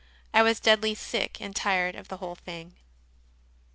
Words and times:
I 0.33 0.41
was 0.41 0.59
deadly 0.59 0.95
sick 0.95 1.39
and 1.39 1.55
tired 1.55 1.93
of 1.95 2.07
the 2.07 2.17
whole 2.17 2.33
thing. 2.33 2.73